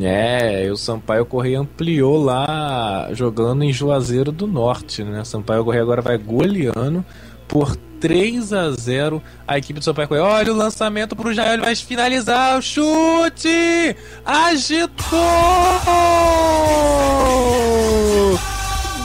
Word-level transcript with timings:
É, 0.00 0.68
o 0.70 0.76
Sampaio 0.76 1.26
Correia 1.26 1.60
ampliou 1.60 2.22
lá 2.22 3.08
jogando 3.12 3.62
em 3.64 3.72
Juazeiro 3.72 4.32
do 4.32 4.46
Norte, 4.46 5.02
né? 5.02 5.24
Sampaio 5.24 5.64
Correia 5.64 5.82
agora 5.82 6.00
vai 6.00 6.16
goleando 6.16 7.04
por 7.48 7.76
3 8.00 8.52
a 8.52 8.70
0 8.70 9.22
a 9.46 9.58
equipe 9.58 9.78
do 9.78 9.84
Sampaio 9.84 10.08
Correia. 10.08 10.26
Olha 10.26 10.52
o 10.52 10.56
lançamento 10.56 11.14
pro 11.14 11.32
Jael, 11.32 11.54
ele 11.54 11.62
vai 11.62 11.76
finalizar 11.76 12.58
o 12.58 12.62
chute! 12.62 13.96
Agitou! 14.24 14.98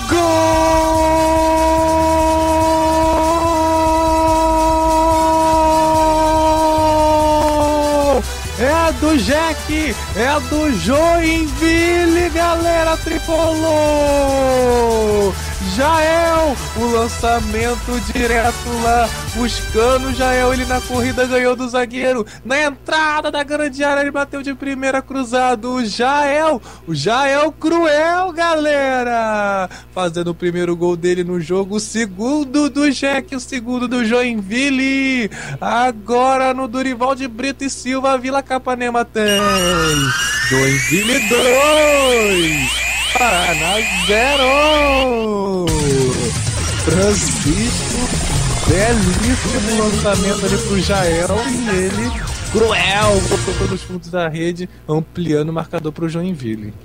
Gol! 0.10 1.17
Do 9.00 9.18
Jack, 9.18 9.96
é 10.16 10.40
do 10.50 10.72
Joinville, 10.80 12.30
galera 12.30 12.98
tricolor! 12.98 13.68
Jael, 15.76 16.56
o 16.76 16.86
lançamento 16.86 18.00
direto 18.14 18.70
lá, 18.84 19.10
buscando 19.36 20.14
Jael, 20.14 20.54
ele 20.54 20.66
na 20.66 20.80
corrida 20.82 21.26
ganhou 21.26 21.56
do 21.56 21.68
zagueiro, 21.68 22.26
na 22.46 22.62
entrada 22.64 23.32
da 23.32 23.44
grande 23.44 23.84
área 23.84 24.02
ele 24.02 24.12
bateu 24.12 24.42
de 24.42 24.54
primeira 24.54 25.02
cruzado, 25.02 25.74
o 25.74 25.86
Jael, 25.86 26.62
o 26.88 26.94
Jael 26.94 27.52
cruel, 27.52 28.32
galera, 28.32 29.70
fazendo 29.94 30.32
o 30.32 30.36
primeiro 30.36 30.76
gol 30.76 30.96
dele 30.96 31.24
no 31.24 31.40
jogo, 31.40 31.76
o 31.76 31.80
segundo 31.80 32.70
do 32.70 32.90
Jack, 32.92 33.36
o 33.36 33.40
segundo 33.40 33.88
do 33.88 34.06
Joinville, 34.06 35.30
agora 35.60 36.54
no 36.54 36.68
Durival 36.68 37.16
de 37.16 37.28
Brito 37.28 37.64
e 37.64 37.70
Silva, 37.70 38.18
Vila 38.18 38.44
Capanema 38.44 39.04
tem, 39.04 39.40
Joinville 40.50 41.20
2, 41.28 42.87
Paraná 43.18 43.74
0! 44.06 45.66
Francisco, 46.86 47.98
belíssimo 48.70 49.84
lançamento 49.84 50.46
ali 50.46 50.58
pro 50.58 50.80
Jael 50.80 51.36
e 51.50 51.70
ele, 51.70 52.12
cruel, 52.52 53.22
botou 53.28 53.54
todos 53.58 53.74
os 53.74 53.84
fundos 53.84 54.12
da 54.12 54.28
rede, 54.28 54.70
ampliando 54.88 55.50
o 55.50 55.54
marcador 55.54 55.92
pro 55.92 56.08
Joinville. 56.08 56.76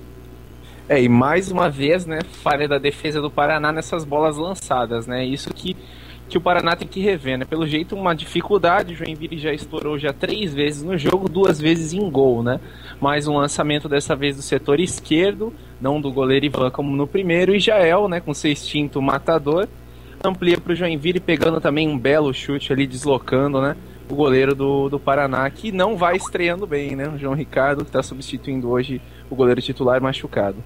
É, 0.89 1.03
e 1.03 1.09
mais 1.09 1.51
uma 1.51 1.69
vez, 1.69 2.07
né, 2.07 2.21
falha 2.43 2.67
da 2.67 2.79
defesa 2.79 3.21
do 3.21 3.31
Paraná 3.31 3.71
nessas 3.71 4.03
bolas 4.03 4.39
lançadas, 4.39 5.07
né? 5.07 5.27
Isso 5.27 5.53
que, 5.53 5.77
que 6.33 6.39
o 6.39 6.41
Paraná 6.41 6.75
tem 6.75 6.89
que 6.89 6.99
rever, 6.99 7.37
né? 7.37 7.45
Pelo 7.45 7.67
jeito, 7.67 7.95
uma 7.95 8.15
dificuldade, 8.15 8.95
o 8.95 8.97
Joinville 8.97 9.37
já 9.37 9.53
estourou 9.53 9.99
já 9.99 10.15
três 10.15 10.55
vezes 10.55 10.83
no 10.83 10.97
jogo, 10.97 11.29
duas 11.29 11.61
vezes 11.61 11.93
em 11.93 12.11
gol, 12.11 12.43
né? 12.43 12.59
Mais 12.99 13.29
um 13.29 13.37
lançamento 13.37 13.87
dessa 13.87 14.17
vez 14.17 14.37
do 14.37 14.41
setor 14.41 14.81
esquerdo, 14.81 15.53
não 15.79 16.01
do 16.01 16.11
goleiro 16.11 16.47
Ivan 16.47 16.71
como 16.71 16.97
no 16.97 17.07
primeiro, 17.07 17.55
e 17.55 17.61
Jael, 17.61 18.09
né, 18.09 18.19
com 18.19 18.33
seu 18.33 18.51
instinto 18.51 19.03
matador, 19.03 19.69
amplia 20.25 20.57
para 20.57 20.73
o 20.73 20.75
Joinville, 20.75 21.21
pegando 21.21 21.61
também 21.61 21.87
um 21.87 21.99
belo 21.99 22.33
chute 22.33 22.73
ali, 22.73 22.87
deslocando, 22.87 23.61
né? 23.61 23.77
O 24.09 24.15
goleiro 24.15 24.55
do, 24.55 24.89
do 24.89 24.99
Paraná, 24.99 25.51
que 25.51 25.71
não 25.71 25.99
vai 25.99 26.17
estreando 26.17 26.67
bem, 26.67 26.97
né? 26.97 27.09
O 27.09 27.19
João 27.19 27.35
Ricardo, 27.35 27.85
que 27.85 27.91
está 27.91 28.03
substituindo 28.03 28.71
hoje 28.71 29.03
o 29.29 29.35
goleiro 29.37 29.61
titular 29.61 30.01
machucado. 30.01 30.65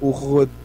O 0.00 0.10
Rodrigo 0.10 0.61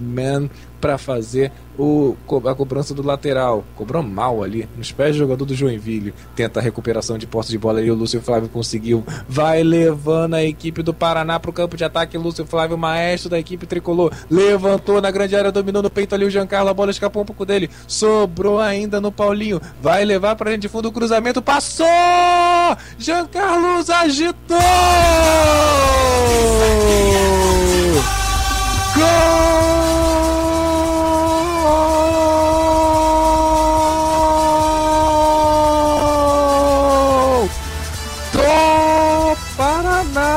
Man 0.00 0.48
para 0.80 0.98
fazer 0.98 1.50
o, 1.78 2.16
a 2.46 2.54
cobrança 2.54 2.94
do 2.94 3.02
lateral. 3.02 3.64
Cobrou 3.74 4.02
mal 4.02 4.42
ali, 4.42 4.68
nos 4.76 4.92
pés 4.92 5.14
do 5.14 5.18
jogador 5.18 5.44
do 5.44 5.54
Joinville. 5.54 6.14
Tenta 6.34 6.60
a 6.60 6.62
recuperação 6.62 7.18
de 7.18 7.26
posse 7.26 7.50
de 7.50 7.58
bola 7.58 7.82
e 7.82 7.90
o 7.90 7.94
Lúcio 7.94 8.20
Flávio 8.20 8.48
conseguiu. 8.48 9.04
Vai 9.28 9.62
levando 9.62 10.34
a 10.34 10.44
equipe 10.44 10.82
do 10.82 10.94
Paraná 10.94 11.40
pro 11.40 11.52
campo 11.52 11.76
de 11.76 11.84
ataque. 11.84 12.16
Lúcio 12.16 12.46
Flávio, 12.46 12.78
maestro 12.78 13.30
da 13.30 13.38
equipe 13.38 13.66
tricolor, 13.66 14.12
levantou 14.30 15.00
na 15.00 15.10
grande 15.10 15.36
área, 15.36 15.52
dominou 15.52 15.82
no 15.82 15.90
peito 15.90 16.14
ali 16.14 16.24
o 16.24 16.30
Giancarlo. 16.30 16.70
A 16.70 16.74
bola 16.74 16.90
escapou 16.90 17.22
um 17.22 17.26
pouco 17.26 17.44
dele, 17.44 17.70
sobrou 17.86 18.58
ainda 18.58 19.00
no 19.00 19.10
Paulinho. 19.10 19.60
Vai 19.82 20.04
levar 20.04 20.36
pra 20.36 20.52
gente 20.52 20.62
de 20.62 20.68
fundo 20.68 20.88
o 20.88 20.92
cruzamento, 20.92 21.42
passou! 21.42 21.86
Giancarlo 22.98 23.84
agitou! 23.88 24.56
Gol! 28.96 29.04
Do 38.32 39.36
Paraná! 39.56 40.32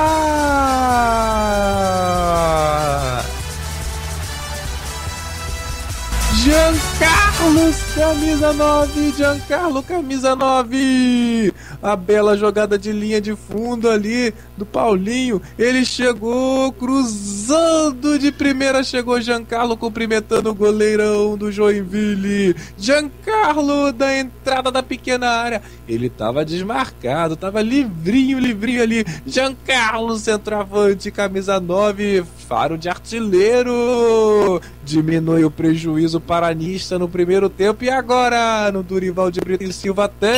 Giancarlo, 6.44 7.72
camisa 8.00 8.54
9, 8.54 9.12
Giancarlo, 9.12 9.84
camisa 9.84 10.34
9. 10.34 11.54
A 11.84 11.98
bela 11.98 12.38
jogada 12.38 12.78
de 12.78 12.94
linha 12.94 13.20
de 13.20 13.36
fundo 13.36 13.90
ali 13.90 14.34
do 14.56 14.66
Paulinho. 14.66 15.42
Ele 15.58 15.84
chegou 15.84 16.72
cruzando 16.72 18.18
de 18.18 18.32
primeira, 18.32 18.86
chegou 18.86 19.20
Giancarlo 19.20 19.76
cumprimentando 19.76 20.50
o 20.50 20.56
goleirão 20.56 21.38
do 21.38 21.52
Joinville. 21.52 22.56
Giancarlo 22.78 23.92
da 23.92 24.18
entrada 24.18 24.72
da 24.72 24.81
pequena 24.81 25.28
área. 25.28 25.62
Ele 25.86 26.10
tava 26.10 26.46
desmarcado, 26.46 27.36
tava 27.36 27.62
livrinho, 27.62 28.40
livrinho 28.40 28.81
ali. 28.81 29.06
Giancarlo, 29.26 30.18
centroavante, 30.18 31.12
camisa 31.12 31.60
9, 31.60 32.24
faro 32.48 32.78
de 32.78 32.88
artilheiro. 32.88 34.62
Diminui 34.86 35.44
o 35.44 35.52
prejuízo 35.52 36.22
paranista 36.22 36.98
no 36.98 37.10
primeiro 37.10 37.50
tempo 37.50 37.84
e 37.84 37.88
agora 37.91 38.72
no 38.72 38.83
Durival 38.83 39.31
de 39.31 39.39
Brito 39.39 39.63
e 39.63 39.73
Silva 39.73 40.07
tem 40.07 40.29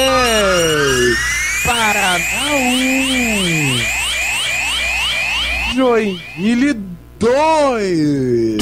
Paraná 1.65 2.19
1 5.73 5.75
Joinville 5.75 6.73
2 7.19 8.57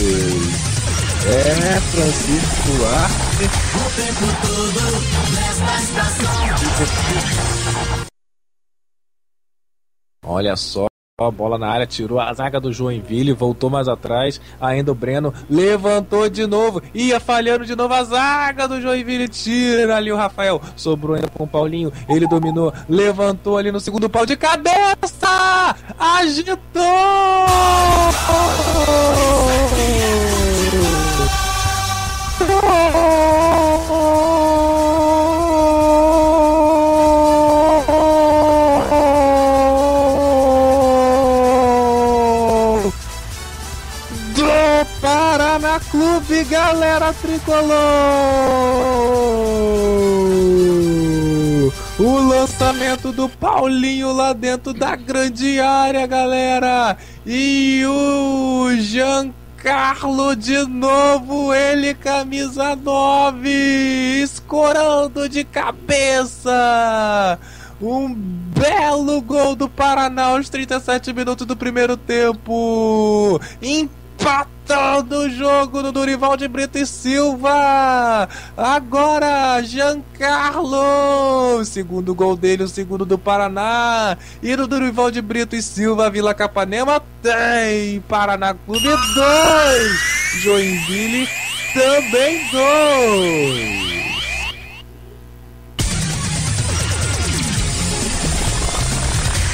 É 1.26 1.80
Francisco 1.92 2.72
Duarte 2.78 3.50
O 3.76 3.84
tempo 3.96 4.26
todo 4.42 4.82
nesta 5.34 5.74
estação. 5.82 6.30
Olha 10.24 10.56
só 10.56 10.90
a 11.28 11.32
bola 11.32 11.58
na 11.58 11.68
área, 11.68 11.86
tirou 11.86 12.20
a 12.20 12.34
zaga 12.34 12.60
do 12.60 12.72
Joinville, 12.72 13.34
voltou 13.34 13.70
mais 13.70 13.88
atrás. 13.88 14.40
Ainda 14.60 14.92
o 14.92 14.96
Breno 14.96 15.34
levantou 15.50 16.30
de 16.30 16.46
novo, 16.46 16.82
ia 16.94 17.20
falhando 17.20 17.66
de 17.66 17.76
novo 17.76 17.94
a 17.94 18.04
zaga 18.04 18.68
do 18.68 18.82
Joinville. 18.82 19.28
Tira 19.28 19.98
ali 19.98 20.12
o 20.12 20.16
Rafael, 20.16 20.62
sobrou 20.76 21.16
ainda 21.16 21.28
com 21.30 21.44
o 21.44 21.48
Paulinho. 21.48 21.92
Ele 22.08 22.28
dominou, 22.28 22.74
levantou 22.88 23.58
ali 23.58 23.72
no 23.72 23.80
segundo 23.80 24.10
pau 24.10 24.26
de 24.26 24.36
cabeça, 24.36 25.76
agitou. 25.98 26.60
Galera 46.44 47.14
tricolor! 47.14 47.74
O 52.00 52.20
lançamento 52.28 53.12
do 53.12 53.28
Paulinho 53.28 54.14
lá 54.14 54.32
dentro 54.32 54.74
da 54.74 54.96
grande 54.96 55.60
área, 55.60 56.08
galera! 56.08 56.98
E 57.26 57.84
o 57.86 58.70
Giancarlo 58.78 60.34
de 60.36 60.66
novo, 60.66 61.54
ele 61.54 61.94
camisa 61.94 62.76
9, 62.76 63.50
escorando 64.24 65.28
de 65.28 65.44
cabeça! 65.44 67.38
Um 67.82 68.14
belo 68.14 69.22
gol 69.22 69.56
do 69.56 69.70
Paraná 69.70 70.26
aos 70.28 70.50
37 70.50 71.14
minutos 71.14 71.46
do 71.46 71.56
primeiro 71.56 71.96
tempo. 71.96 73.40
Empatando 74.30 75.22
o 75.22 75.30
jogo 75.30 75.82
do 75.82 75.92
Durival 75.92 76.38
de 76.38 76.48
Brito 76.48 76.78
e 76.78 76.86
Silva. 76.86 78.30
Agora, 78.56 79.60
Giancarlo. 79.64 80.86
Segundo 81.66 82.14
gol 82.14 82.36
dele, 82.36 82.62
o 82.62 82.68
segundo 82.68 83.04
do 83.08 83.18
Paraná. 83.18 84.16
E 84.44 84.56
no 84.56 84.68
Durival 84.68 85.10
de 85.10 85.20
Brito 85.20 85.56
e 85.56 85.64
Silva, 85.64 86.12
Vila 86.12 86.36
Capanema 86.36 87.02
tem 87.24 88.00
Paraná 88.02 88.54
Clube 88.54 88.86
2. 88.86 90.44
Joinville 90.44 91.28
também 91.74 92.48
2. 92.52 93.90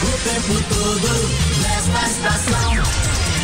O 0.04 0.12
tempo 0.28 0.62
todo 0.68 1.08
nesta 1.62 2.06
estação. 2.08 3.35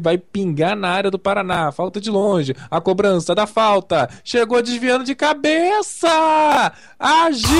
Vai 0.00 0.18
pingar 0.18 0.76
na 0.76 0.88
área 0.88 1.10
do 1.10 1.18
Paraná. 1.18 1.70
Falta 1.72 2.00
de 2.00 2.10
longe. 2.10 2.54
A 2.70 2.80
cobrança 2.80 3.34
da 3.34 3.46
falta. 3.46 4.08
Chegou 4.24 4.62
desviando 4.62 5.04
de 5.04 5.14
cabeça. 5.14 6.72
Agitou! 6.98 7.52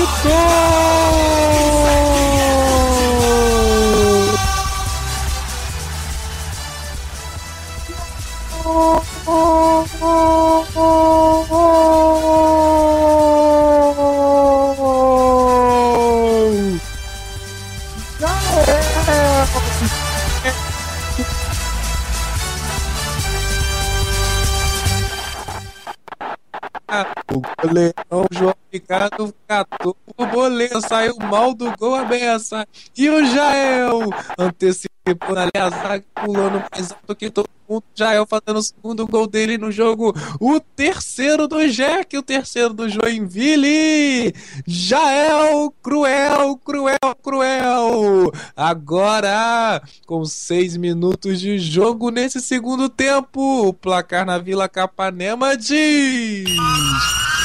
O 27.33 27.41
goleirão 27.41 28.27
João 28.31 28.55
Ricardo 28.71 29.33
catou 29.47 29.97
o 30.15 30.25
boleiro, 30.27 30.79
saiu 30.87 31.15
mal 31.17 31.55
do 31.55 31.75
gol 31.77 31.95
ameaçar. 31.95 32.67
E 32.95 33.09
o 33.09 33.25
Jael 33.25 34.01
antecipou 34.37 35.35
ali 35.35 35.51
a 35.55 35.69
zaga, 35.71 36.05
pulando 36.13 36.63
mais 36.71 36.91
alto 36.91 37.15
que 37.15 37.31
todo 37.31 37.49
mundo. 37.67 37.83
Jael 37.95 38.27
fazendo 38.27 38.59
o 38.59 38.61
segundo 38.61 39.07
gol 39.07 39.25
dele 39.25 39.57
no 39.57 39.71
jogo. 39.71 40.13
O 40.39 40.59
terceiro 40.59 41.47
do 41.47 41.67
Jack, 41.67 42.15
o 42.15 42.21
terceiro 42.21 42.71
do 42.71 42.87
Joinville. 42.87 44.35
Jael, 44.67 45.73
cruel, 45.81 46.55
cruel, 46.57 47.15
cruel. 47.23 48.31
Agora, 48.55 49.81
com 50.05 50.23
seis 50.23 50.77
minutos 50.77 51.39
de 51.39 51.57
jogo 51.57 52.11
nesse 52.11 52.39
segundo 52.39 52.89
tempo, 52.89 53.69
o 53.69 53.73
placar 53.73 54.23
na 54.23 54.37
Vila 54.37 54.69
Capanema 54.69 55.57
diz. 55.57 56.43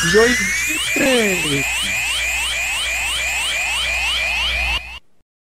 Joinville 0.06 0.78
3. 0.94 1.97